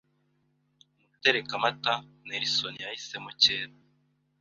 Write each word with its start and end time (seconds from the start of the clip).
umutereka 1.01 1.53
mata 1.63 1.93
Nelson 2.27 2.75
yahisemo 2.83 3.29
cyera. 3.41 3.73